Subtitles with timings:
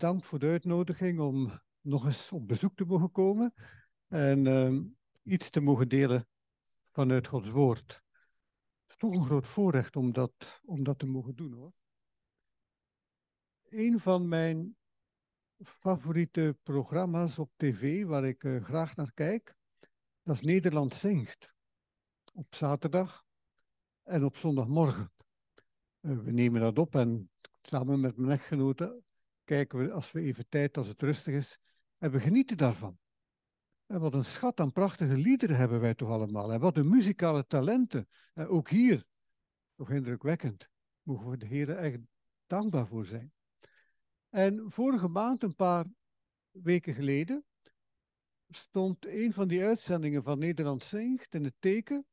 [0.00, 3.54] Bedankt voor de uitnodiging om nog eens op bezoek te mogen komen
[4.08, 4.82] en ehm,
[5.22, 6.28] iets te mogen delen
[6.90, 7.88] vanuit Gods Woord.
[7.88, 11.72] Het is toch een groot voorrecht om dat, om dat te mogen doen hoor.
[13.68, 14.76] Een van mijn
[15.58, 19.54] favoriete programma's op tv, waar ik eh, graag naar kijk,
[20.22, 21.52] dat is Nederland Zingt.
[22.32, 23.24] Op zaterdag
[24.02, 25.12] en op zondagmorgen.
[26.00, 27.30] Eh, we nemen dat op en
[27.62, 29.02] samen met mijn echtgenote
[29.50, 31.58] kijken we als we even tijd, als het rustig is,
[31.98, 32.98] en we genieten daarvan.
[33.86, 36.52] En wat een schat aan prachtige liederen hebben wij toch allemaal.
[36.52, 38.08] En wat een muzikale talenten.
[38.34, 39.04] En ook hier,
[39.74, 40.68] nog indrukwekkend,
[41.02, 41.98] mogen we de Heer echt
[42.46, 43.32] dankbaar voor zijn.
[44.28, 45.86] En vorige maand, een paar
[46.50, 47.44] weken geleden,
[48.48, 52.06] stond een van die uitzendingen van Nederland Zingt in het teken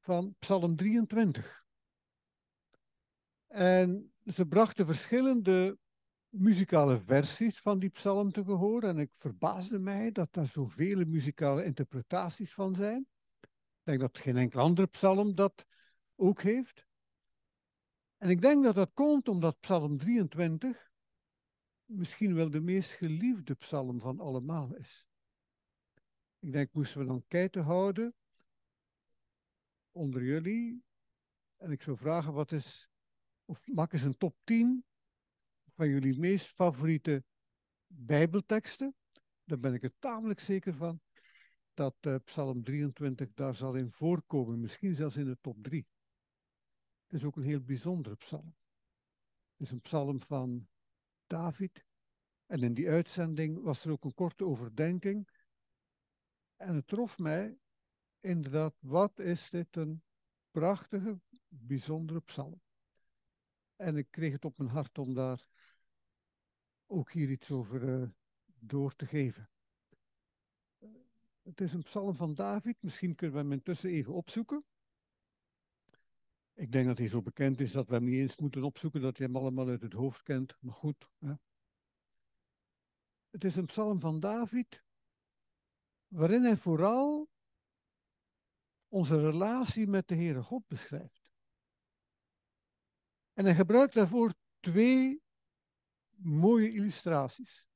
[0.00, 1.64] van Psalm 23.
[3.46, 5.78] En ze brachten verschillende
[6.28, 8.88] muzikale versies van die psalm te horen.
[8.88, 13.06] En ik verbaasde mij dat daar zoveel muzikale interpretaties van zijn.
[13.40, 15.66] Ik denk dat geen enkel andere psalm dat
[16.16, 16.86] ook heeft.
[18.16, 20.90] En ik denk dat dat komt omdat psalm 23
[21.84, 25.06] misschien wel de meest geliefde psalm van allemaal is.
[26.38, 28.14] Ik denk, moesten we dan kijken houden
[29.92, 30.84] onder jullie.
[31.56, 32.88] En ik zou vragen, wat is,
[33.44, 34.84] of maak eens een top 10
[35.78, 37.24] van jullie meest favoriete
[37.86, 38.94] Bijbelteksten.
[39.44, 41.00] Daar ben ik er tamelijk zeker van
[41.74, 45.86] dat uh, Psalm 23 daar zal in voorkomen, misschien zelfs in de top 3.
[47.06, 48.54] Het is ook een heel bijzondere psalm.
[49.56, 50.68] Het is een psalm van
[51.26, 51.84] David.
[52.46, 55.28] En in die uitzending was er ook een korte overdenking.
[56.56, 57.58] En het trof mij
[58.20, 60.02] inderdaad, wat is dit een
[60.50, 62.60] prachtige, bijzondere psalm.
[63.76, 65.46] En ik kreeg het op mijn hart om daar
[66.88, 68.08] ook hier iets over uh,
[68.58, 69.48] door te geven.
[71.42, 74.64] Het is een psalm van David, misschien kunnen we hem intussen even opzoeken.
[76.54, 79.16] Ik denk dat hij zo bekend is dat we hem niet eens moeten opzoeken, dat
[79.16, 81.10] je hem allemaal uit het hoofd kent, maar goed.
[81.18, 81.34] Hè.
[83.30, 84.82] Het is een psalm van David,
[86.06, 87.28] waarin hij vooral
[88.88, 91.32] onze relatie met de Heere God beschrijft.
[93.32, 95.22] En hij gebruikt daarvoor twee
[96.18, 97.66] mooie illustraties.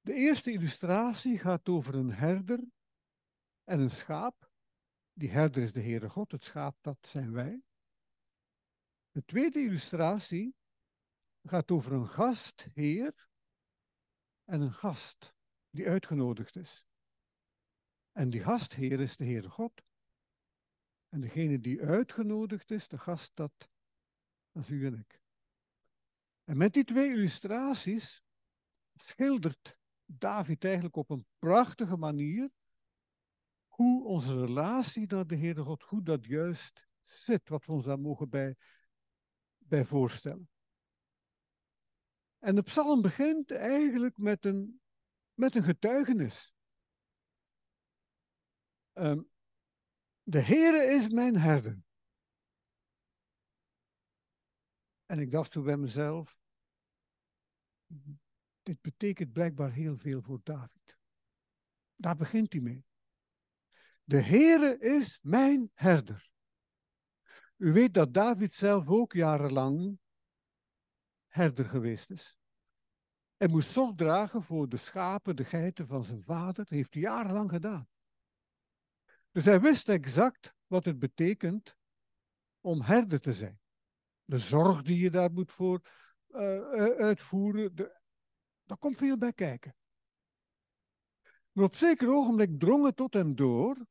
[0.00, 2.64] De eerste illustratie gaat over een herder
[3.64, 4.50] en een schaap.
[5.12, 7.62] Die herder is de Heere God, het schaap dat zijn wij.
[9.10, 10.54] De tweede illustratie
[11.42, 13.28] gaat over een gastheer
[14.44, 15.34] en een gast
[15.70, 16.84] die uitgenodigd is.
[18.12, 19.82] En die gastheer is de Heere God.
[21.08, 23.52] En degene die uitgenodigd is, de gast, dat,
[24.52, 25.20] dat is u en ik.
[26.46, 28.22] En met die twee illustraties
[28.94, 32.50] schildert David eigenlijk op een prachtige manier
[33.66, 38.00] hoe onze relatie naar de Heere God, hoe dat juist zit, wat we ons daar
[38.00, 38.56] mogen bij,
[39.58, 40.48] bij voorstellen.
[42.38, 44.80] En de psalm begint eigenlijk met een,
[45.34, 46.54] met een getuigenis.
[48.92, 49.30] Um,
[50.22, 51.85] de Heere is mijn herder.
[55.06, 56.38] En ik dacht toen bij mezelf,
[58.62, 60.98] dit betekent blijkbaar heel veel voor David.
[61.94, 62.84] Daar begint hij mee.
[64.04, 66.30] De Heere is mijn herder.
[67.56, 69.98] U weet dat David zelf ook jarenlang
[71.26, 72.38] herder geweest is.
[73.36, 76.54] Hij moest zorg dragen voor de schapen, de geiten van zijn vader.
[76.54, 77.88] Dat heeft hij jarenlang gedaan.
[79.30, 81.76] Dus hij wist exact wat het betekent
[82.60, 83.60] om herder te zijn.
[84.26, 85.80] De zorg die je daar moet voor
[86.30, 86.38] uh,
[86.98, 88.00] uitvoeren, de,
[88.64, 89.74] daar komt veel bij kijken.
[91.52, 93.86] Maar op zeker ogenblik drong het tot hem door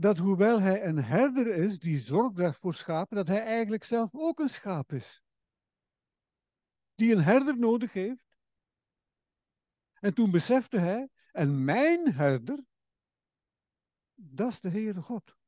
[0.00, 4.14] dat hoewel hij een herder is die zorg draagt voor schapen, dat hij eigenlijk zelf
[4.14, 5.22] ook een schaap is.
[6.94, 8.24] Die een herder nodig heeft.
[9.92, 12.64] En toen besefte hij, en mijn herder,
[14.14, 15.39] dat is de Heere God.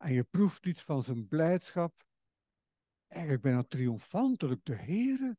[0.00, 2.04] En je proeft iets van zijn blijdschap.
[3.06, 4.64] Eigenlijk bijna triomfantelijk.
[4.64, 5.38] De Heere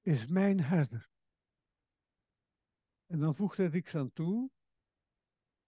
[0.00, 1.10] is mijn herder.
[3.06, 4.50] En dan voegt hij iets aan toe,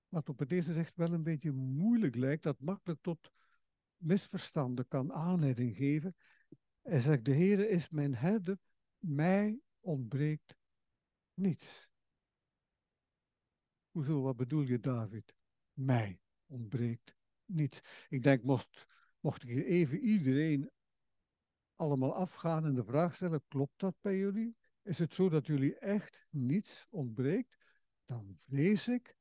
[0.08, 3.30] wat op het eerste zicht wel een beetje moeilijk lijkt, dat makkelijk tot
[3.96, 6.16] misverstanden kan aanleiding geven.
[6.82, 8.58] Hij zegt, de Heere is mijn herder,
[8.98, 10.56] mij ontbreekt
[11.34, 11.90] niets.
[13.90, 15.34] Hoezo, wat bedoel je David?
[15.72, 17.18] Mij ontbreekt
[17.52, 17.80] niets.
[18.08, 18.86] Ik denk, mocht,
[19.20, 20.70] mocht ik even iedereen
[21.76, 24.56] allemaal afgaan en de vraag stellen, klopt dat bij jullie?
[24.82, 27.56] Is het zo dat jullie echt niets ontbreekt?
[28.04, 29.16] Dan vrees ik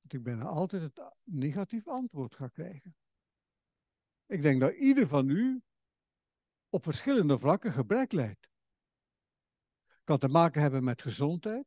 [0.00, 2.96] dat ik bijna altijd het negatief antwoord ga krijgen.
[4.26, 5.62] Ik denk dat ieder van u
[6.68, 8.48] op verschillende vlakken gebrek lijdt.
[10.04, 11.66] Kan te maken hebben met gezondheid,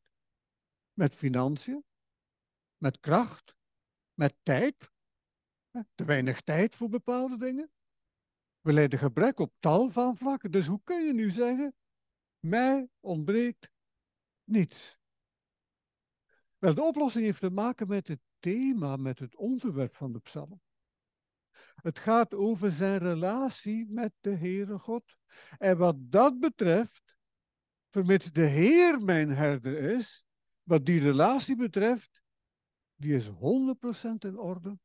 [0.92, 1.84] met financiën,
[2.76, 3.56] met kracht,
[4.14, 4.90] met tijd.
[5.94, 7.70] Te weinig tijd voor bepaalde dingen.
[8.60, 10.50] We lijden gebrek op tal van vlakken.
[10.50, 11.74] Dus hoe kun je nu zeggen,
[12.38, 13.70] mij ontbreekt
[14.44, 14.98] niets?
[16.58, 20.60] Wel, de oplossing heeft te maken met het thema, met het onderwerp van de psalm.
[21.74, 25.16] Het gaat over zijn relatie met de Heere God.
[25.58, 27.16] En wat dat betreft,
[27.90, 30.24] vermits de Heer mijn herder is,
[30.62, 32.22] wat die relatie betreft,
[32.94, 33.30] die is 100%
[34.18, 34.78] in orde.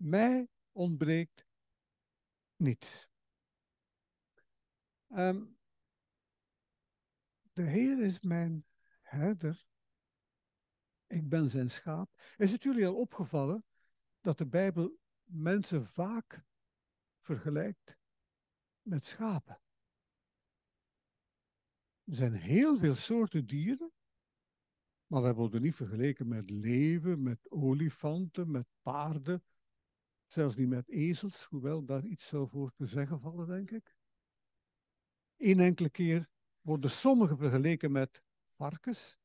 [0.00, 1.46] Mij ontbreekt
[2.56, 3.08] niets.
[5.08, 5.58] Um,
[7.52, 8.66] de Heer is mijn
[9.00, 9.66] herder.
[11.06, 12.10] Ik ben zijn schaap.
[12.36, 13.64] Is het jullie al opgevallen
[14.20, 16.44] dat de Bijbel mensen vaak
[17.20, 17.98] vergelijkt
[18.82, 19.60] met schapen?
[22.04, 23.92] Er zijn heel veel soorten dieren,
[25.06, 29.44] maar we worden niet vergeleken met leeuwen, met olifanten, met paarden,
[30.32, 33.94] zelfs niet met ezels, hoewel daar iets zou voor te zeggen vallen, denk ik.
[35.36, 36.28] Eén enkele keer
[36.60, 38.22] worden sommigen vergeleken met
[38.56, 39.18] varkens.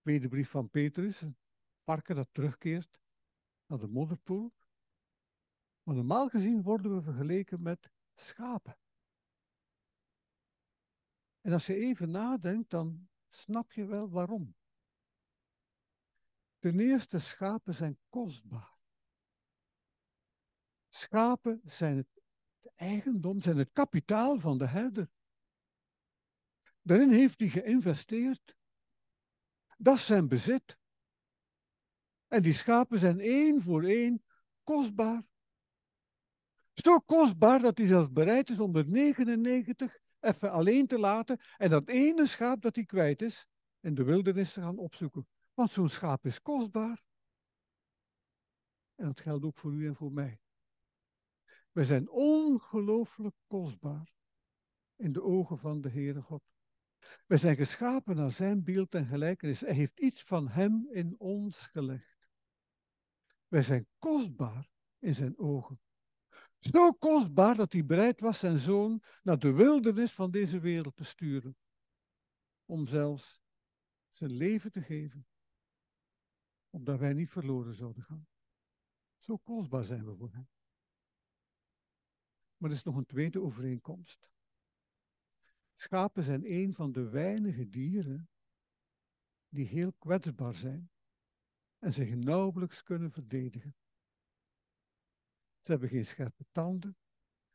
[0.00, 1.36] Tweede brief van Petrus, een
[1.82, 3.00] varken dat terugkeert
[3.66, 4.52] naar de modderpoel.
[5.82, 8.78] Maar normaal gezien worden we vergeleken met schapen.
[11.40, 14.54] En als je even nadenkt, dan snap je wel waarom.
[16.58, 18.73] Ten eerste, schapen zijn kostbaar.
[20.94, 22.22] Schapen zijn het
[22.74, 25.08] eigendom, zijn het kapitaal van de herder.
[26.82, 28.56] Daarin heeft hij geïnvesteerd.
[29.76, 30.78] Dat is zijn bezit.
[32.28, 34.24] En die schapen zijn één voor één
[34.62, 35.22] kostbaar.
[36.72, 41.70] Zo kostbaar dat hij zelfs bereid is om de 99 even alleen te laten en
[41.70, 43.46] dat ene schaap dat hij kwijt is
[43.80, 45.26] in de wildernis te gaan opzoeken.
[45.54, 47.02] Want zo'n schaap is kostbaar.
[48.94, 50.42] En dat geldt ook voor u en voor mij.
[51.74, 54.14] We zijn ongelooflijk kostbaar
[54.96, 56.42] in de ogen van de Heere God.
[57.26, 59.60] We zijn geschapen naar zijn beeld en gelijkenis.
[59.60, 62.28] Hij heeft iets van hem in ons gelegd.
[63.48, 65.80] Wij zijn kostbaar in zijn ogen.
[66.58, 71.04] Zo kostbaar dat hij bereid was zijn zoon naar de wildernis van deze wereld te
[71.04, 71.56] sturen.
[72.64, 73.42] Om zelfs
[74.12, 75.26] zijn leven te geven.
[76.70, 78.26] Opdat wij niet verloren zouden gaan.
[79.18, 80.53] Zo kostbaar zijn we voor hem.
[82.56, 84.28] Maar er is nog een tweede overeenkomst.
[85.74, 88.28] Schapen zijn een van de weinige dieren
[89.48, 90.90] die heel kwetsbaar zijn
[91.78, 93.76] en zich nauwelijks kunnen verdedigen.
[95.62, 96.96] Ze hebben geen scherpe tanden,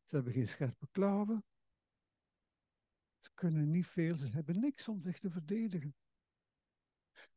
[0.05, 1.43] ze hebben geen scherpe klauwen.
[3.19, 5.95] Ze kunnen niet veel, ze hebben niks om zich te verdedigen.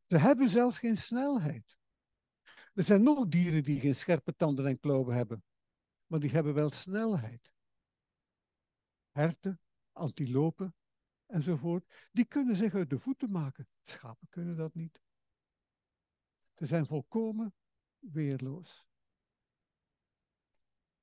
[0.07, 1.77] Ze hebben zelfs geen snelheid.
[2.75, 5.45] Er zijn nog dieren die geen scherpe tanden en klauwen hebben,
[6.07, 7.52] maar die hebben wel snelheid.
[9.13, 9.61] Herten,
[9.93, 10.75] antilopen
[11.27, 13.69] enzovoort, die kunnen zich uit de voeten maken.
[13.85, 15.01] Schapen kunnen dat niet.
[16.55, 17.55] Ze zijn volkomen
[17.99, 18.87] weerloos.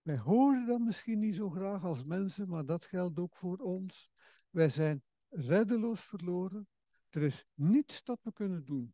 [0.01, 4.11] Wij horen dat misschien niet zo graag als mensen, maar dat geldt ook voor ons.
[4.49, 6.67] Wij zijn reddeloos verloren.
[7.09, 8.93] Er is niets dat we kunnen doen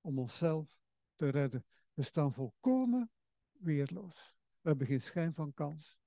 [0.00, 0.76] om onszelf
[1.16, 1.64] te redden.
[1.94, 3.10] We staan volkomen
[3.52, 4.36] weerloos.
[4.60, 5.98] We hebben geen schijn van kans.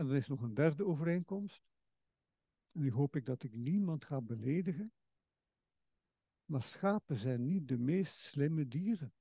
[0.00, 1.62] En er is nog een derde overeenkomst.
[2.72, 4.92] En nu hoop ik dat ik niemand ga beledigen.
[6.44, 9.12] Maar schapen zijn niet de meest slimme dieren.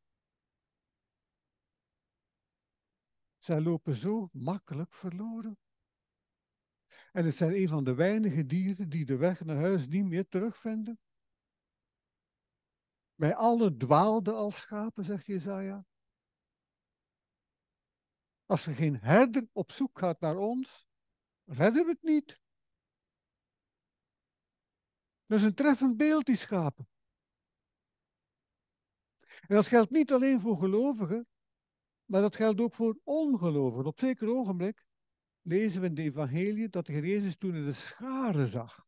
[3.38, 5.58] Zij lopen zo makkelijk verloren.
[7.12, 10.28] En het zijn een van de weinige dieren die de weg naar huis niet meer
[10.28, 11.00] terugvinden.
[13.16, 15.89] Wij alle dwaalden als schapen, zegt Jezaja.
[18.50, 20.88] Als er geen herder op zoek gaat naar ons,
[21.46, 22.40] redden we het niet.
[25.26, 26.88] Dat is een treffend beeld, die schapen.
[29.20, 31.28] En dat geldt niet alleen voor gelovigen,
[32.06, 33.86] maar dat geldt ook voor ongelovigen.
[33.86, 34.86] Op zeker ogenblik
[35.42, 38.86] lezen we in de evangelie dat de Heer Jezus toen hij de scharen zag,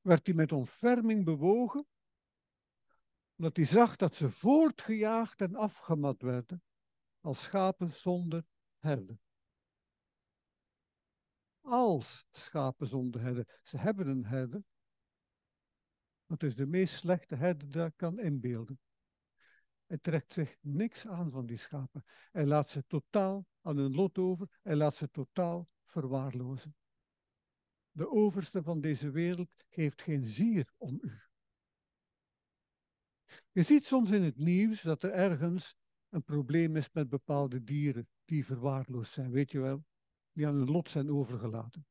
[0.00, 1.86] werd hij met ontferming bewogen,
[3.36, 6.62] omdat hij zag dat ze voortgejaagd en afgemat werden
[7.24, 8.44] als schapen zonder
[8.78, 9.18] herder.
[11.60, 13.60] als schapen zonder herder.
[13.62, 14.62] Ze hebben een herder.
[16.26, 18.78] Het is de meest slechte herder dat ik kan inbeelden.
[19.86, 22.04] Hij trekt zich niks aan van die schapen.
[22.32, 24.58] Hij laat ze totaal aan hun lot over.
[24.62, 26.76] Hij laat ze totaal verwaarlozen.
[27.90, 31.22] De overste van deze wereld geeft geen zier om u.
[33.52, 35.76] Je ziet soms in het nieuws dat er ergens
[36.14, 39.84] een probleem is met bepaalde dieren die verwaarloosd zijn, weet je wel,
[40.32, 41.86] die aan hun lot zijn overgelaten.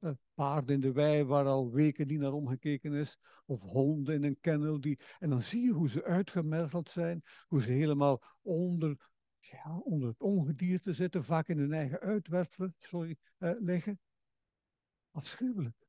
[0.00, 4.24] Uh, paarden in de wei waar al weken niet naar omgekeken is, of honden in
[4.24, 4.80] een kennel.
[4.80, 10.08] Die, en dan zie je hoe ze uitgemergeld zijn, hoe ze helemaal onder, ja, onder
[10.08, 14.00] het ongedierte zitten, vaak in hun eigen uitwerpselen sorry, uh, liggen.
[15.10, 15.86] Afschuwelijk.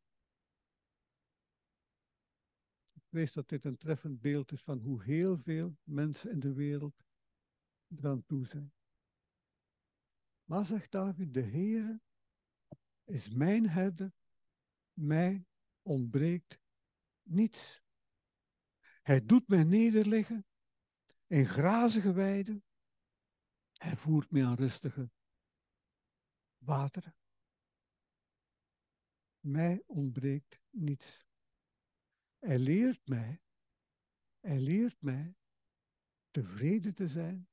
[2.93, 6.53] Ik vrees dat dit een treffend beeld is van hoe heel veel mensen in de
[6.53, 6.93] wereld
[7.97, 8.73] eraan toe zijn.
[10.43, 12.01] Maar zegt David, de Heere
[13.03, 14.13] is mijn herder,
[14.93, 15.45] mij
[15.81, 16.59] ontbreekt
[17.23, 17.81] niets.
[19.01, 20.45] Hij doet mij nederliggen
[21.27, 22.63] in grazige weiden.
[23.73, 25.11] Hij voert mij aan rustige
[26.57, 27.15] wateren.
[29.39, 31.25] Mij ontbreekt niets.
[32.39, 33.41] Hij leert mij,
[34.39, 35.35] hij leert mij
[36.31, 37.49] tevreden te zijn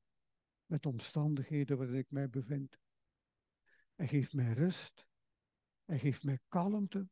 [0.67, 2.79] met de omstandigheden waarin ik mij bevind.
[3.95, 5.07] Hij geeft mij rust.
[5.85, 7.09] Hij geeft mij kalmte.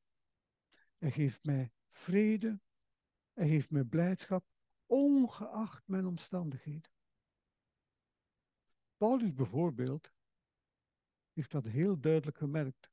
[0.98, 2.60] Hij geeft mij vrede.
[3.32, 4.44] Hij geeft mij blijdschap,
[4.86, 6.90] ongeacht mijn omstandigheden.
[8.96, 10.12] Paulus bijvoorbeeld
[11.32, 12.90] heeft dat heel duidelijk gemerkt.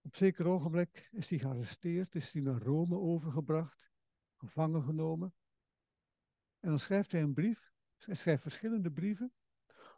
[0.00, 3.90] Op zeker ogenblik is hij gearresteerd, is hij naar Rome overgebracht,
[4.36, 5.34] gevangen genomen.
[6.60, 7.72] En dan schrijft hij een brief,
[8.04, 9.32] hij schrijft verschillende brieven,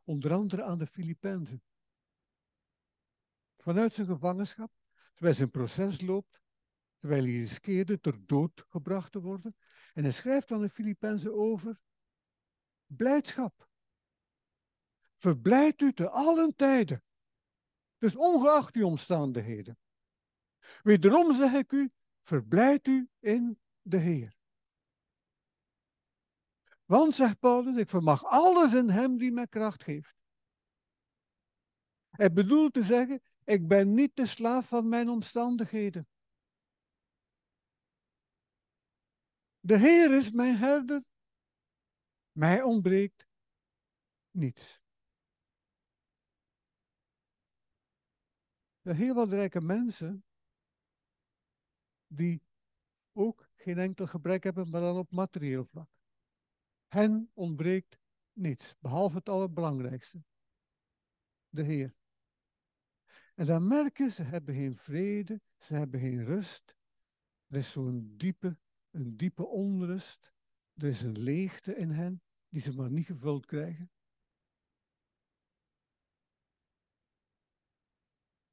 [0.04, 1.62] onder andere aan de Filippenzen.
[3.56, 4.72] Vanuit zijn gevangenschap,
[5.14, 6.40] terwijl zijn proces loopt,
[6.98, 9.56] terwijl hij riskeerde ter dood gebracht te worden.
[9.94, 11.80] En hij schrijft aan de Filippenzen over
[12.86, 13.68] blijdschap.
[15.16, 17.02] Verblijd u te allen tijden.
[17.98, 19.78] Dus ongeacht uw omstandigheden.
[20.82, 21.90] Wederom zeg ik u,
[22.22, 24.39] verblijd u in de Heer.
[26.90, 30.14] Want, zegt Paulus, ik vermag alles in Hem die mij kracht geeft.
[32.08, 36.08] Hij bedoelt te zeggen, ik ben niet de slaaf van mijn omstandigheden.
[39.60, 41.04] De Heer is mijn herder.
[42.32, 43.26] Mij ontbreekt
[44.30, 44.80] niets.
[48.82, 50.24] Er heel wat rijke mensen
[52.06, 52.42] die
[53.12, 55.99] ook geen enkel gebrek hebben, maar dan op materieel vlak.
[56.90, 57.98] Hen ontbreekt
[58.32, 60.22] niets, behalve het allerbelangrijkste.
[61.48, 61.94] De Heer.
[63.34, 66.76] En dan merken ze hebben geen vrede, ze hebben geen rust.
[67.46, 68.58] Er is zo'n diepe,
[68.90, 70.32] een diepe onrust.
[70.74, 73.90] Er is een leegte in hen die ze maar niet gevuld krijgen.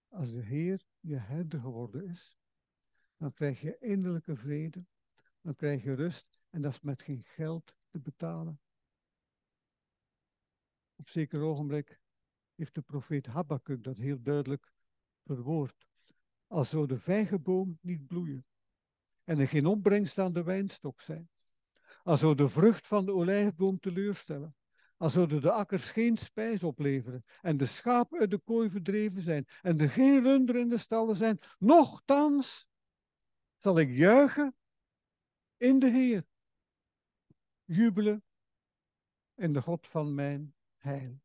[0.07, 2.37] Als de Heer je herder geworden is,
[3.17, 4.85] dan krijg je innerlijke vrede,
[5.41, 8.59] dan krijg je rust en dat is met geen geld te betalen.
[10.95, 11.99] Op zeker ogenblik
[12.55, 14.71] heeft de profeet Habakkuk dat heel duidelijk
[15.25, 15.87] verwoord.
[16.47, 18.45] Als zou de vijgenboom niet bloeien
[19.23, 21.29] en er geen opbrengst aan de wijnstok zijn.
[22.03, 24.55] Als zou de vrucht van de olijfboom teleurstellen.
[24.95, 29.47] Als zouden de akkers geen spijs opleveren en de schapen uit de kooi verdreven zijn
[29.61, 31.39] en er geen runderen in de stallen zijn.
[31.57, 32.67] Nochtans
[33.57, 34.55] zal ik juichen
[35.57, 36.25] in de Heer.
[37.67, 38.23] Jubelen
[39.35, 41.21] in de God van mijn heil.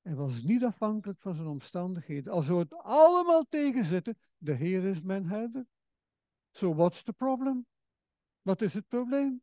[0.00, 2.32] Hij was niet afhankelijk van zijn omstandigheden.
[2.32, 5.66] Als we het allemaal tegenzitten, de Heer is mijn herder.
[6.50, 7.66] So what's the problem?
[8.42, 9.42] Wat is het probleem?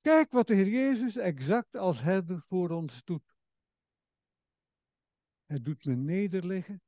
[0.00, 3.36] Kijk wat de Heer Jezus exact als herder voor ons doet.
[5.44, 6.82] Hij doet me nederliggen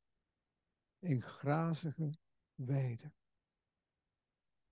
[0.98, 2.10] in grazige
[2.54, 3.14] weiden.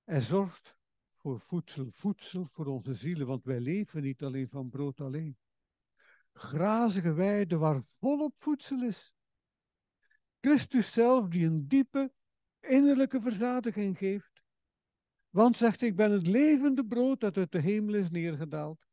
[0.09, 0.77] Hij zorgt
[1.17, 5.37] voor voedsel, voedsel voor onze zielen, want wij leven niet alleen van brood alleen.
[6.33, 9.12] Grazige weiden waar volop voedsel is.
[10.41, 12.12] Christus zelf die een diepe
[12.61, 14.43] innerlijke verzadiging geeft.
[15.31, 18.87] Want zegt ik ben het levende brood dat uit de hemel is neergedaald.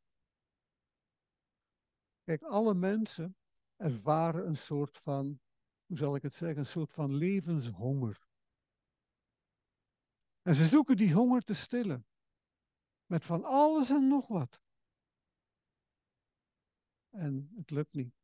[2.24, 3.36] Kijk, alle mensen
[3.76, 5.40] ervaren een soort van
[5.86, 8.25] hoe zal ik het zeggen, een soort van levenshonger.
[10.46, 12.06] En ze zoeken die honger te stillen.
[13.06, 14.60] Met van alles en nog wat.
[17.10, 18.14] En het lukt niet.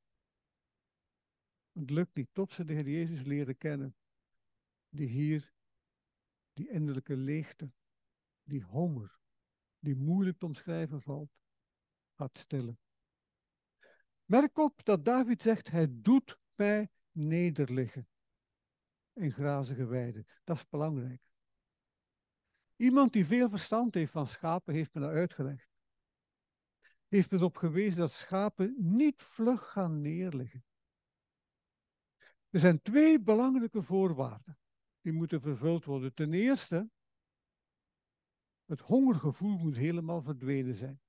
[1.72, 3.96] Het lukt niet tot ze de Heer Jezus leren kennen.
[4.88, 5.52] Die hier,
[6.52, 7.72] die innerlijke leegte,
[8.42, 9.18] die honger,
[9.78, 11.32] die moeilijk te omschrijven valt,
[12.14, 12.78] gaat stillen.
[14.24, 18.08] Merk op dat David zegt, hij doet mij nederliggen
[19.12, 20.26] in grazige weiden.
[20.44, 21.31] Dat is belangrijk.
[22.76, 25.70] Iemand die veel verstand heeft van schapen, heeft me dat uitgelegd.
[27.08, 30.64] Heeft erop gewezen dat schapen niet vlug gaan neerliggen.
[32.50, 34.58] Er zijn twee belangrijke voorwaarden
[35.00, 36.14] die moeten vervuld worden.
[36.14, 36.90] Ten eerste,
[38.64, 41.00] het hongergevoel moet helemaal verdwenen zijn.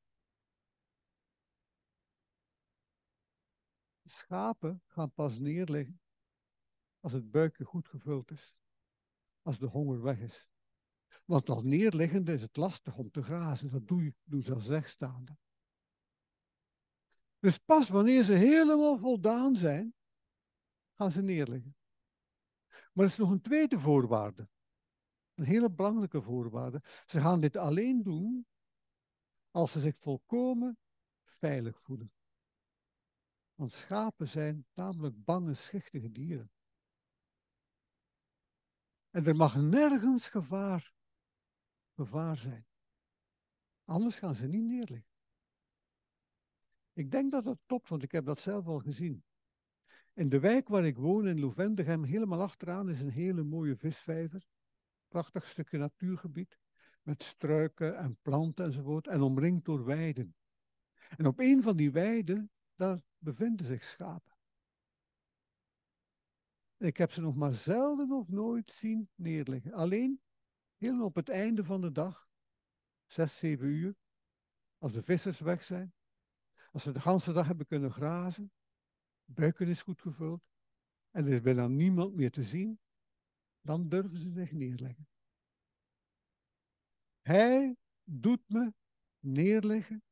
[4.06, 6.02] Schapen gaan pas neerliggen
[7.00, 8.56] als het buikje goed gevuld is,
[9.42, 10.48] als de honger weg is.
[11.26, 15.38] Want als neerliggende is het lastig om te grazen, dat doe je, doe ze als.
[17.40, 19.94] Dus pas wanneer ze helemaal voldaan zijn,
[20.94, 21.76] gaan ze neerliggen.
[22.68, 24.48] Maar er is nog een tweede voorwaarde.
[25.34, 26.82] Een hele belangrijke voorwaarde.
[27.06, 28.48] Ze gaan dit alleen doen
[29.52, 30.78] als ze zich volkomen
[31.24, 32.12] veilig voelen.
[33.56, 36.52] Want schapen zijn tamelijk bange, schichtige dieren.
[39.10, 40.94] En er mag nergens gevaar,
[41.96, 42.66] gevaar zijn.
[43.86, 45.12] Anders gaan ze niet neerliggen.
[46.94, 49.24] Ik denk dat dat klopt, want ik heb dat zelf al gezien.
[50.14, 54.48] In de wijk waar ik woon, in Loevendegem, helemaal achteraan is een hele mooie visvijver.
[55.08, 56.58] Prachtig stukje natuurgebied.
[57.02, 59.08] Met struiken en planten enzovoort.
[59.08, 60.36] En omringd door weiden.
[61.18, 64.38] En op een van die weiden, daar bevinden zich schapen.
[66.78, 69.74] Ik heb ze nog maar zelden of nooit zien neerliggen.
[69.74, 70.22] Alleen
[70.84, 72.28] helemaal op het einde van de dag,
[73.06, 73.96] zes, zeven uur,
[74.78, 75.94] als de vissers weg zijn,
[76.72, 78.52] als ze de hele dag hebben kunnen grazen,
[79.26, 80.44] buiken is goed gevuld
[81.12, 82.80] en er is bijna niemand meer te zien,
[83.62, 85.08] dan durven ze zich neerleggen.
[87.22, 88.74] Hij doet me
[89.20, 90.04] neerleggen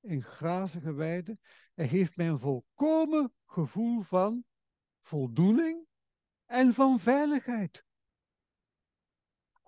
[0.00, 1.40] in grazige weiden.
[1.74, 4.44] Hij geeft mij een volkomen gevoel van
[5.02, 5.86] voldoening
[6.44, 7.84] en van veiligheid.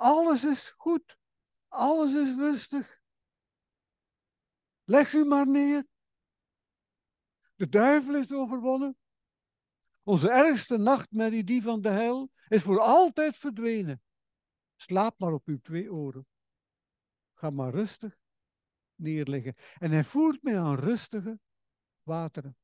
[0.02, 1.18] Alles is goed.
[1.68, 3.00] Alles is rustig.
[4.84, 5.86] Leg u maar neer.
[7.54, 8.96] De duivel is overwonnen.
[10.02, 14.02] Onze ergste nachtmerrie, die van de hel, is voor altijd verdwenen.
[14.76, 16.26] Slaap maar op uw twee oren.
[17.34, 18.18] Ga maar rustig
[18.94, 19.54] neerliggen.
[19.78, 21.40] En hij voert mij aan rustige
[22.02, 22.56] wateren.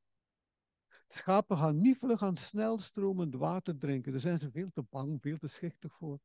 [1.09, 4.13] Schapen gaan niet vlug aan snel stromend water drinken.
[4.13, 6.21] Daar zijn ze veel te bang, veel te schichtig voor.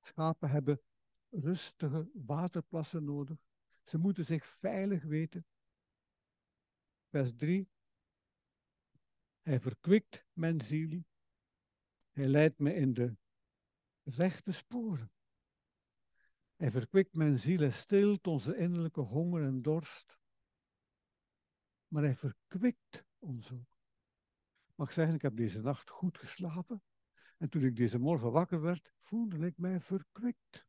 [0.00, 0.80] Schapen hebben
[1.30, 3.38] rustige waterplassen nodig.
[3.84, 5.46] Ze moeten zich veilig weten.
[7.08, 7.68] Vers 3.
[9.42, 11.04] Hij verkwikt mijn ziel.
[12.10, 13.16] Hij leidt me in de
[14.02, 15.10] rechte sporen.
[16.56, 20.18] Hij verkwikt mijn ziel en stilt onze innerlijke honger en dorst.
[21.88, 23.78] Maar hij verkwikt ons ook.
[24.74, 26.82] Mag zeggen, ik heb deze nacht goed geslapen.
[27.38, 30.66] En toen ik deze morgen wakker werd, voelde ik mij verkwikt.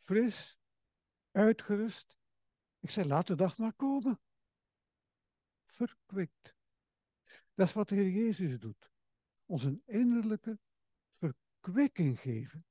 [0.00, 0.58] Fris,
[1.30, 2.16] uitgerust.
[2.80, 4.20] Ik zei, laat de dag maar komen.
[5.64, 6.54] Verkwikt.
[7.54, 8.90] Dat is wat de Heer Jezus doet.
[9.46, 10.58] Ons een innerlijke
[11.18, 12.66] verkwikking geven.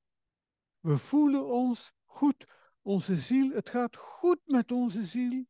[0.80, 2.46] We voelen ons goed.
[2.82, 5.46] Onze ziel, het gaat goed met onze ziel.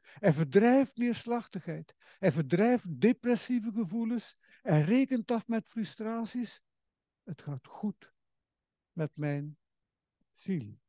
[0.00, 1.94] Hij verdrijft neerslachtigheid.
[2.18, 4.36] Hij verdrijft depressieve gevoelens.
[4.62, 6.62] Hij rekent af met frustraties.
[7.22, 8.12] Het gaat goed
[8.92, 9.58] met mijn
[10.34, 10.80] ziel.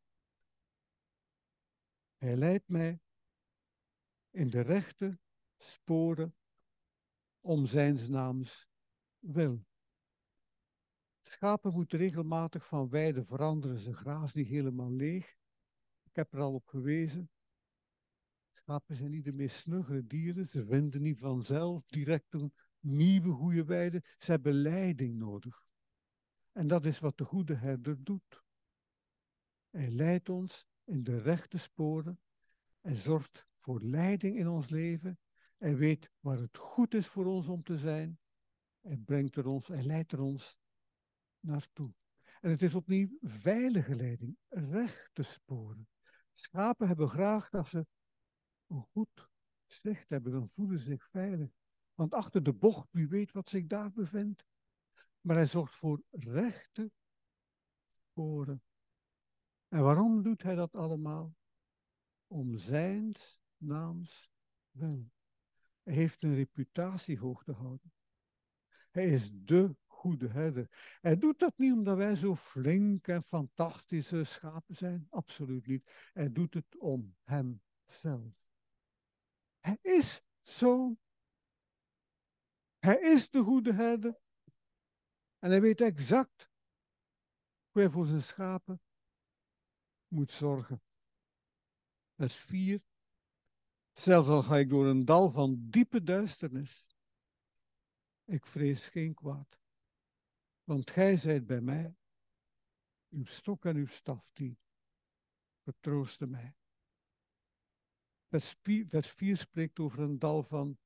[2.18, 3.00] Hij leidt mij
[4.30, 5.20] in de rechte
[5.58, 6.36] sporen
[7.42, 8.68] om zijn naams
[9.20, 9.66] wil.
[11.22, 13.80] Schapen moeten regelmatig van weide veranderen.
[13.80, 15.36] Ze grazen niet helemaal leeg.
[16.04, 17.30] Ik heb er al op gewezen.
[18.52, 20.48] Schapen zijn niet de meest snuggere dieren.
[20.48, 24.04] Ze vinden niet vanzelf direct een nieuwe goede weide.
[24.18, 25.66] Ze hebben leiding nodig.
[26.52, 28.44] En dat is wat de goede herder doet.
[29.70, 32.20] Hij leidt ons in de rechte sporen
[32.82, 35.20] en zorgt voor leiding in ons leven.
[35.58, 38.20] Hij weet waar het goed is voor ons om te zijn.
[38.82, 40.58] Hij brengt er ons, hij leidt er ons
[41.40, 41.94] naartoe.
[42.42, 45.88] En het is opnieuw veilige leiding, rechte sporen.
[46.34, 47.86] Schapen hebben graag dat ze
[48.68, 49.30] goed
[49.66, 51.50] zicht hebben, dan voelen ze zich veilig.
[51.96, 54.46] Want achter de bocht, wie weet wat zich daar bevindt.
[55.22, 56.92] Maar hij zorgt voor rechte
[57.92, 58.62] sporen.
[59.68, 61.36] En waarom doet hij dat allemaal?
[62.28, 64.32] Om zijns naams
[64.72, 65.12] wil.
[65.84, 67.94] Hij heeft een reputatie hoog te houden.
[68.92, 70.98] Hij is de goede herder.
[71.02, 75.08] Hij doet dat niet omdat wij zo flink en fantastische schapen zijn.
[75.10, 75.92] Absoluut niet.
[76.14, 78.34] Hij doet het om hemzelf.
[79.60, 80.98] Hij is zo.
[82.84, 84.20] Hij is de goede herder.
[85.40, 86.50] En hij weet exact
[87.72, 88.82] hoe hij voor zijn schapen
[90.08, 90.82] moet zorgen.
[92.16, 92.82] Vers 4.
[93.92, 96.88] Zelfs al ga ik door een dal van diepe duisternis.
[98.24, 99.60] Ik vrees geen kwaad.
[100.64, 101.96] Want gij zijt bij mij.
[103.10, 104.58] Uw stok en uw staf, die
[105.62, 106.56] vertroosten mij.
[108.28, 110.78] Vers 4, vers 4 spreekt over een dal van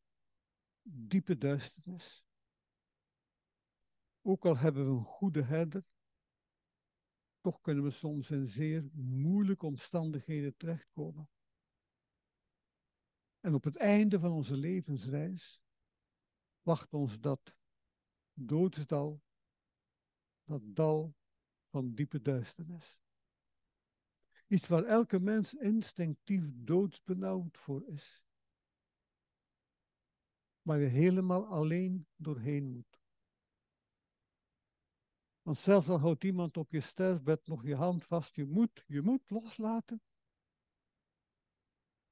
[0.89, 2.25] diepe duisternis.
[4.21, 5.85] Ook al hebben we een goede herder,
[7.41, 11.29] toch kunnen we soms in zeer moeilijke omstandigheden terechtkomen.
[13.39, 15.61] En op het einde van onze levensreis
[16.61, 17.55] wacht ons dat
[18.33, 19.21] doodsdal,
[20.43, 21.15] dat dal
[21.69, 22.99] van diepe duisternis.
[24.47, 28.26] Iets waar elke mens instinctief doodsbenauwd voor is.
[30.67, 32.99] Waar je helemaal alleen doorheen moet.
[35.41, 39.01] Want zelfs al houdt iemand op je sterfbed nog je hand vast, je moet, je
[39.01, 40.01] moet loslaten.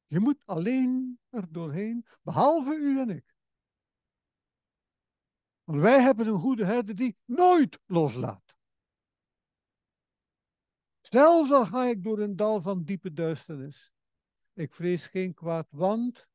[0.07, 3.35] Je moet alleen er doorheen, behalve u en ik.
[5.63, 8.55] Want wij hebben een goede herder die nooit loslaat.
[11.01, 13.93] Zelfs al ga ik door een dal van diepe duisternis.
[14.53, 16.27] Ik vrees geen kwaad, want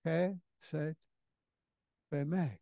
[0.00, 0.98] gij zijt
[2.08, 2.60] bij mij.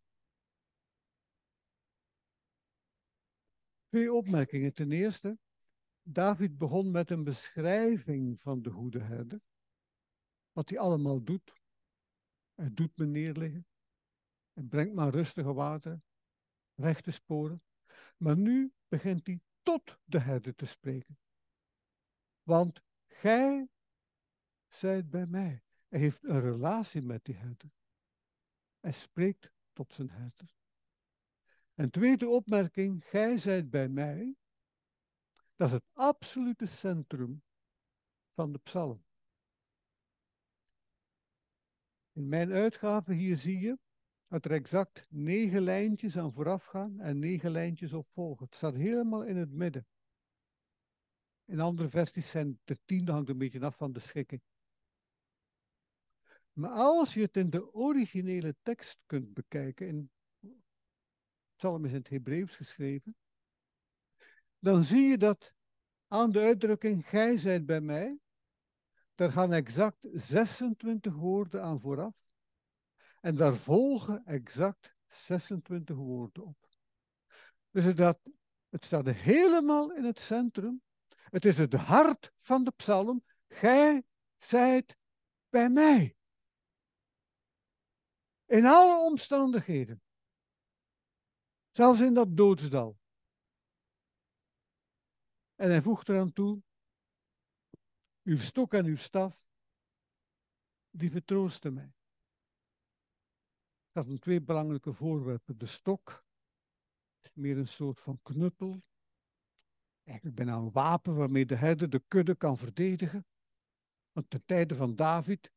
[3.89, 4.73] Twee opmerkingen.
[4.73, 5.37] Ten eerste,
[6.01, 9.41] David begon met een beschrijving van de goede herder.
[10.51, 11.53] Wat hij allemaal doet.
[12.55, 13.67] Hij doet me neerliggen.
[14.53, 16.01] Hij brengt maar rustige water,
[16.75, 17.63] rechte sporen.
[18.17, 21.17] Maar nu begint hij tot de herder te spreken.
[22.43, 23.69] Want gij
[24.67, 25.63] zijt bij mij.
[25.87, 27.69] Hij heeft een relatie met die herder.
[28.79, 30.57] Hij spreekt tot zijn herder.
[31.73, 34.35] En tweede opmerking, gij zijt bij mij.
[35.55, 37.43] Dat is het absolute centrum
[38.33, 39.03] van de psalm.
[42.11, 43.77] In mijn uitgave hier zie je
[44.27, 48.45] dat er exact negen lijntjes aan vooraf gaan en negen lijntjes op volgen.
[48.45, 49.87] Het staat helemaal in het midden.
[51.45, 54.41] In andere versies zijn er tien, hangt een beetje af van de schikking.
[56.59, 60.11] Maar als je het in de originele tekst kunt bekijken, in
[61.55, 63.15] psalm is in het Hebreeuws geschreven,
[64.59, 65.53] dan zie je dat
[66.07, 68.17] aan de uitdrukking gij zijt bij mij,
[69.15, 72.15] daar gaan exact 26 woorden aan vooraf.
[73.21, 76.67] En daar volgen exact 26 woorden op.
[77.71, 78.19] Dus dat,
[78.69, 80.81] het staat helemaal in het centrum.
[81.07, 83.23] Het is het hart van de psalm.
[83.47, 84.03] Gij
[84.37, 84.97] zijt
[85.49, 86.17] bij mij.
[88.49, 90.01] In alle omstandigheden.
[91.71, 92.99] Zelfs in dat doodsdal.
[95.55, 96.61] En hij voegt eraan toe,
[98.23, 99.41] uw stok en uw staf,
[100.89, 101.93] die vertroosten mij.
[103.91, 105.57] Dat zijn twee belangrijke voorwerpen.
[105.57, 106.23] De stok
[107.33, 108.83] meer een soort van knuppel.
[110.03, 113.25] Eigenlijk bijna een wapen waarmee de herder de kudde kan verdedigen.
[114.11, 115.51] Want ten tijde van David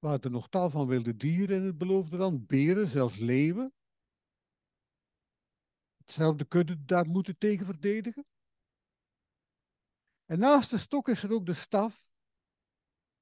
[0.00, 2.46] waren er nog tal van wilde dieren in het beloofde land.
[2.46, 3.72] Beren, zelfs leeuwen.
[5.96, 8.24] Hetzelfde kudde daar moeten tegen verdedigen.
[10.24, 12.04] En naast de stok is er ook de staf.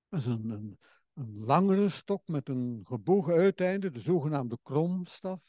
[0.08, 0.78] Dat is een, een,
[1.12, 5.40] een langere stok met een gebogen uiteinde, de zogenaamde kromstaf,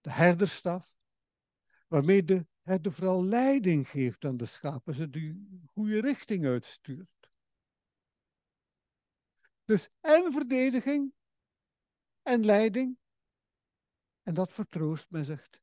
[0.00, 0.96] de herderstaf,
[1.88, 7.17] waarmee de herder vooral leiding geeft aan de schapen, ze de goede richting uitstuurt.
[9.68, 11.14] Dus en verdediging
[12.22, 12.98] en leiding.
[14.22, 15.60] En dat vertroost mij, zegt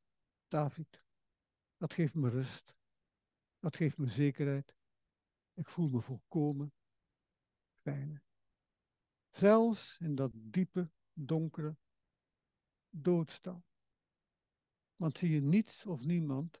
[0.48, 1.02] David.
[1.76, 2.74] Dat geeft me rust.
[3.58, 4.74] Dat geeft me zekerheid.
[5.54, 6.72] Ik voel me volkomen
[7.82, 8.22] fijn.
[9.30, 11.76] Zelfs in dat diepe, donkere
[12.90, 13.64] doodstal.
[14.96, 16.60] Want zie je, niets of niemand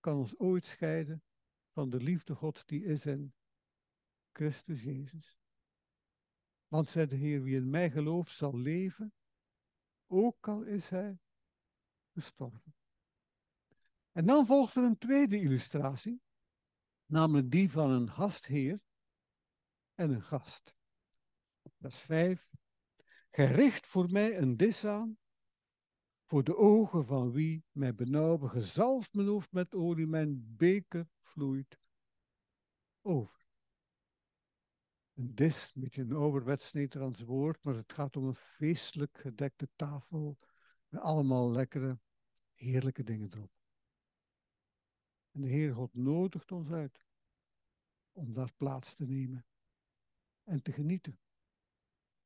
[0.00, 1.22] kan ons ooit scheiden
[1.70, 3.34] van de liefde Gods die is in
[4.32, 5.41] Christus Jezus.
[6.72, 9.12] Want zei de Heer, wie in mij gelooft zal leven,
[10.06, 11.18] ook al is hij
[12.12, 12.74] gestorven.
[14.12, 16.22] En dan volgt er een tweede illustratie,
[17.06, 18.80] namelijk die van een gastheer
[19.94, 20.74] en een gast.
[21.78, 22.48] Vers 5.
[23.30, 25.18] Gij richt voor mij een dis aan,
[26.24, 31.78] voor de ogen van wie mij benauwen, gezalfd mijn hoofd met olie, mijn beker vloeit
[33.00, 33.41] over.
[35.14, 39.68] Een dis, een beetje een ouderwets Nederlands woord, maar het gaat om een feestelijk gedekte
[39.76, 40.38] tafel
[40.88, 41.98] met allemaal lekkere,
[42.54, 43.50] heerlijke dingen erop.
[45.30, 47.04] En de Heer God nodigt ons uit
[48.12, 49.44] om daar plaats te nemen
[50.44, 51.18] en te genieten.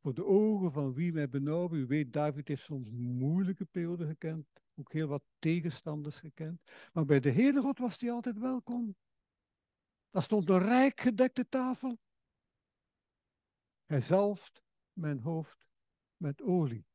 [0.01, 1.79] Voor de ogen van wie mij benauwen.
[1.79, 6.61] U weet, David heeft soms moeilijke perioden gekend, ook heel wat tegenstanders gekend.
[6.93, 8.97] Maar bij de Heere God was hij altijd welkom.
[10.11, 11.99] Daar stond een rijk gedekte tafel.
[13.87, 15.67] Hij zalft mijn hoofd
[16.17, 16.87] met olie.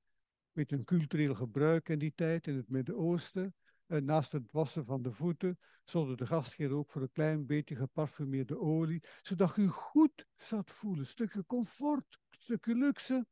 [0.51, 3.55] Weet een cultureel gebruik in die tijd in het Midden-Oosten.
[3.85, 8.59] naast het wassen van de voeten zorgde de gastheer ook voor een klein beetje geparfumeerde
[8.59, 10.99] olie, zodat u goed zat voelen.
[10.99, 13.25] Een stukje comfort, stukje luxe.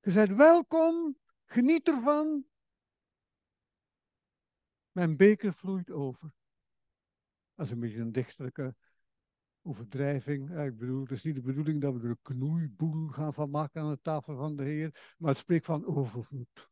[0.00, 2.46] Je bent welkom, geniet ervan.
[4.92, 6.32] Mijn beker vloeit over.
[7.54, 8.76] Dat is een beetje een dichterlijke
[9.66, 10.58] overdrijving.
[10.58, 13.82] ik bedoel, het is niet de bedoeling dat we er een knoeiboel gaan van maken
[13.82, 16.70] aan de tafel van de Heer, maar het spreekt van overvloed.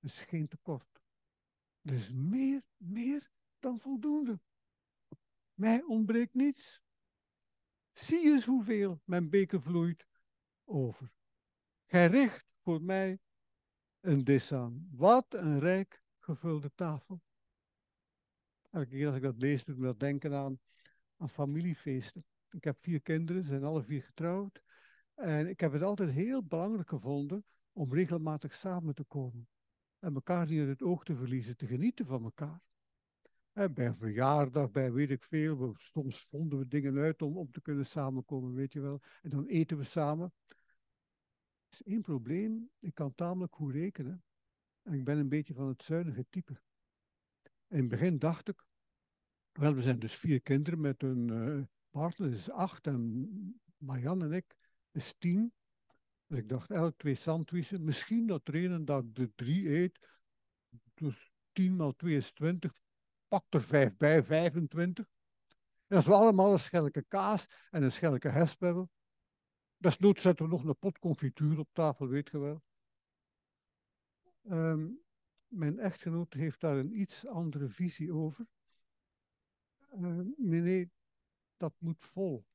[0.00, 1.00] Het is geen tekort.
[1.82, 4.40] Er is meer, meer dan voldoende.
[5.54, 6.82] Mij ontbreekt niets.
[7.92, 10.06] Zie eens hoeveel mijn beker vloeit
[10.64, 11.12] over.
[11.86, 13.20] Gij richt voor mij
[14.00, 14.88] een dis aan.
[14.90, 17.22] Wat een rijk gevulde tafel.
[18.72, 20.58] Elke keer als ik dat lees, doe ik me denken aan,
[21.16, 22.24] aan familiefeesten.
[22.50, 24.62] Ik heb vier kinderen, ze zijn alle vier getrouwd.
[25.14, 29.48] En ik heb het altijd heel belangrijk gevonden om regelmatig samen te komen.
[29.98, 32.60] En elkaar niet uit het oog te verliezen, te genieten van elkaar.
[33.52, 37.50] En bij een verjaardag, bij weet ik veel, soms vonden we dingen uit om, om
[37.50, 39.00] te kunnen samenkomen, weet je wel.
[39.22, 40.32] En dan eten we samen.
[40.48, 40.56] Er
[41.70, 44.22] is één probleem, ik kan tamelijk goed rekenen.
[44.82, 46.60] En ik ben een beetje van het zuinige type.
[47.72, 48.64] In het begin dacht ik,
[49.52, 54.32] wel, we zijn dus vier kinderen met een uh, partner, is acht, en Marianne en
[54.32, 54.56] ik
[54.90, 55.52] is tien.
[56.26, 57.78] Dus ik dacht, elk twee sandwiches.
[57.78, 59.98] Misschien dat er een dat de drie eet.
[60.94, 62.72] Dus 10 maal 2 is 20.
[63.28, 65.06] Pak er vijf bij, 25.
[65.86, 68.90] En als we allemaal een schelke kaas en een schelke hesp hebben.
[69.76, 72.62] Desnoods zetten we nog een pot confituur op tafel, weet je wel.
[74.50, 75.01] Um,
[75.52, 78.46] mijn echtgenoot heeft daar een iets andere visie over.
[79.94, 80.90] Uh, nee, nee,
[81.56, 82.46] dat moet vol.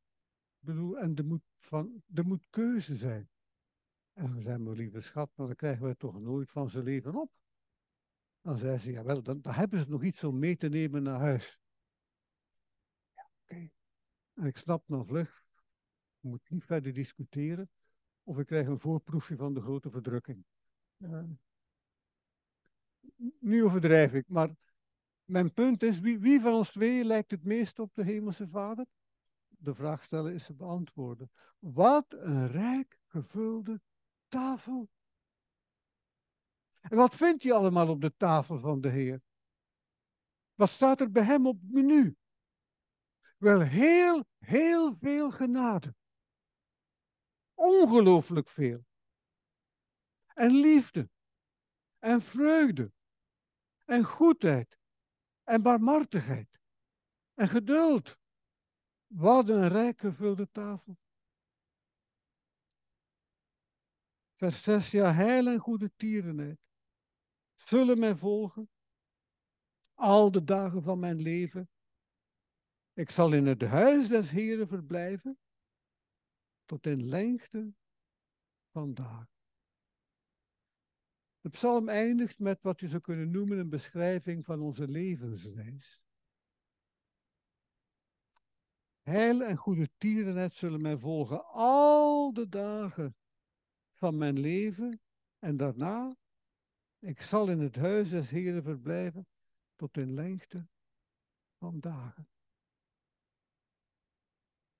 [0.59, 3.29] Ik bedoel, en er moet, van, er moet keuze zijn.
[4.13, 6.83] En dan zei mijn lieve schat, maar dan krijgen we het toch nooit van zijn
[6.83, 7.31] leven op.
[8.41, 11.19] Dan zei ze, jawel, dan, dan hebben ze nog iets om mee te nemen naar
[11.19, 11.59] huis.
[13.13, 13.69] Ja, oké.
[14.33, 15.45] En ik snap dan vlug,
[16.17, 17.69] ik moet niet verder discussiëren,
[18.23, 20.45] of ik krijg een voorproefje van de grote verdrukking.
[20.97, 21.23] Uh,
[23.39, 24.49] nu overdrijf ik, maar
[25.25, 28.85] mijn punt is, wie, wie van ons twee lijkt het meest op de Hemelse Vader?
[29.47, 31.31] De vraag stellen is te beantwoorden.
[31.59, 33.81] Wat een rijk gevulde
[34.27, 34.89] tafel.
[36.81, 39.21] En wat vind je allemaal op de tafel van de Heer?
[40.53, 42.15] Wat staat er bij hem op het menu?
[43.37, 45.95] Wel heel, heel veel genade.
[47.53, 48.85] Ongelooflijk veel.
[50.33, 51.09] En liefde.
[51.99, 52.91] En vreugde.
[53.87, 54.77] En goedheid.
[55.43, 56.59] En barmhartigheid.
[57.33, 58.17] En geduld.
[59.05, 60.97] Wat een rijk gevulde tafel.
[64.35, 66.59] Vers 6, ja, heil en goede tierenheid
[67.55, 68.69] zullen mij volgen
[69.93, 71.69] al de dagen van mijn leven.
[72.93, 75.39] Ik zal in het huis des Heren verblijven
[76.65, 77.73] tot in lengte
[78.71, 79.36] van dagen.
[81.47, 86.01] De psalm eindigt met wat je zou kunnen noemen een beschrijving van onze levensreis.
[89.01, 93.15] Heil en goede tierenheid zullen mij volgen al de dagen
[93.93, 95.01] van mijn leven
[95.39, 96.17] en daarna,
[96.99, 99.27] ik zal in het huis des Heren verblijven
[99.75, 100.67] tot in lengte
[101.57, 102.29] van dagen.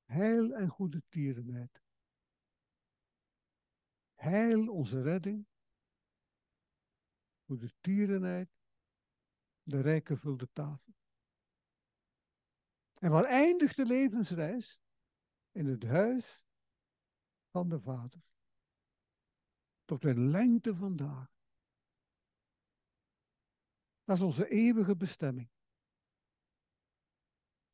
[0.03, 1.81] Heil en goede tierenheid.
[4.15, 5.47] Heil onze redding.
[7.47, 8.49] Goede tierenheid.
[9.63, 10.93] De rijke vulde tafel.
[12.99, 14.79] En waar eindigt de levensreis?
[15.51, 16.41] In het huis
[17.51, 18.21] van de Vader
[19.85, 21.35] tot in lengte vandaag.
[24.03, 25.49] Dat is onze eeuwige bestemming.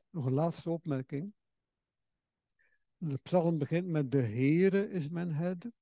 [0.10, 1.34] Nog een laatste opmerking.
[2.98, 5.74] De psalm begint met de Heere is mijn herder.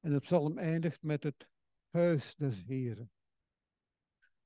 [0.00, 1.49] En de psalm eindigt met het
[1.90, 3.10] huis des Heren.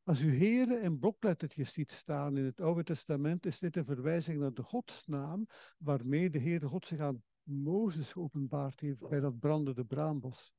[0.03, 4.41] Als u Heere in bloklettertjes ziet staan in het Oude Testament, is dit een verwijzing
[4.41, 5.47] naar de godsnaam
[5.79, 10.55] waarmee de Heere God zich aan Mozes geopenbaard heeft bij dat brandende braambos.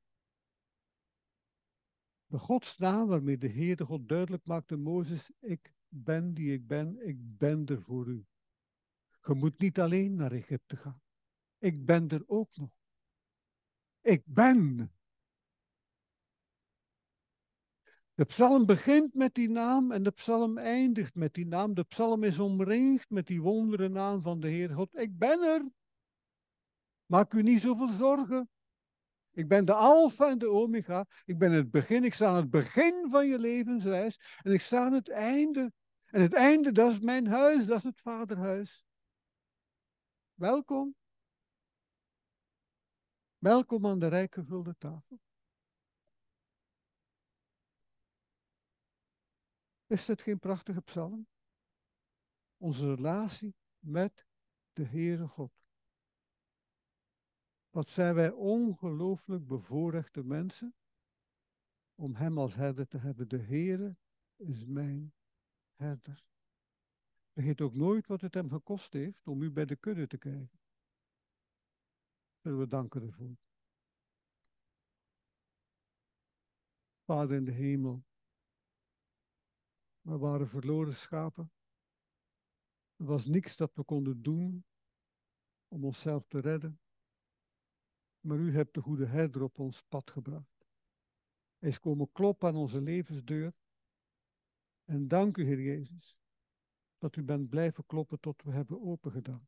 [2.26, 7.38] De godsnaam waarmee de Heere God duidelijk maakte Mozes, ik ben die ik ben, ik
[7.38, 8.26] ben er voor u.
[9.21, 11.02] Je moet niet alleen naar Egypte gaan.
[11.58, 12.69] Ik ben er ook nog.
[14.02, 14.91] Ik ben.
[18.15, 21.73] De psalm begint met die naam en de psalm eindigt met die naam.
[21.73, 24.97] De psalm is omringd met die wondere naam van de Heer God.
[24.97, 25.69] Ik ben er.
[27.06, 28.49] Maak u niet zoveel zorgen.
[29.32, 31.06] Ik ben de Alpha en de Omega.
[31.25, 32.04] Ik ben het begin.
[32.04, 34.19] Ik sta aan het begin van je levensreis.
[34.41, 35.71] En ik sta aan het einde.
[36.06, 37.65] En het einde, dat is mijn huis.
[37.65, 38.86] Dat is het vaderhuis.
[40.34, 40.95] Welkom.
[43.38, 45.19] Welkom aan de rijk gevulde tafel.
[49.88, 51.28] Is dit geen prachtige psalm?
[52.58, 54.26] Onze relatie met
[54.74, 55.52] de Heere God.
[57.69, 60.76] Wat zijn wij ongelooflijk bevoorrechte mensen
[61.95, 63.28] om Hem als herder te hebben.
[63.28, 63.98] De Heere
[64.36, 65.13] is mijn
[65.74, 66.26] herder.
[67.34, 70.60] Vergeet ook nooit wat het Hem gekost heeft om u bij de kudde te krijgen.
[72.41, 73.38] We danken ervoor.
[77.04, 78.04] Vader in de hemel,
[80.05, 81.51] we waren verloren schapen.
[82.95, 84.65] Er was niks dat we konden doen
[85.67, 86.79] om onszelf te redden.
[88.19, 90.65] Maar u hebt de goede herder op ons pad gebracht.
[91.57, 93.53] Hij is komen kloppen aan onze levensdeur.
[94.83, 96.17] En dank u, Heer Jezus,
[96.97, 99.47] dat u bent blijven kloppen tot we hebben opengedaan.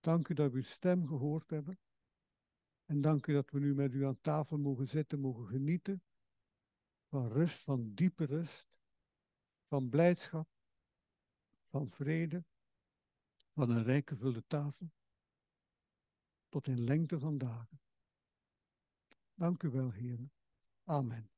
[0.00, 1.78] Dank u dat we uw stem gehoord hebben.
[2.84, 6.02] En dank u dat we nu met u aan tafel mogen zitten, mogen genieten
[7.08, 8.68] van rust, van diepe rust,
[9.66, 10.48] van blijdschap,
[11.70, 12.44] van vrede,
[13.52, 14.90] van een rijke vulde tafel,
[16.48, 17.80] tot in lengte van dagen.
[19.34, 20.30] Dank u wel, Heer.
[20.84, 21.30] Amen.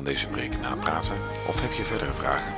[0.00, 1.16] Deze preek napraten
[1.48, 2.54] of heb je verdere vragen?